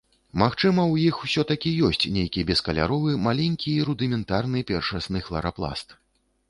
Магчыма 0.43 0.81
ў 0.87 0.95
іх 1.11 1.19
усё-такі 1.27 1.73
ёсць 1.89 2.07
нейкі 2.15 2.47
бескаляровы, 2.49 3.11
маленькі 3.27 3.69
і 3.75 3.87
рудыментарны 3.93 4.67
першасны 4.73 5.19
хларапласт. 5.29 5.97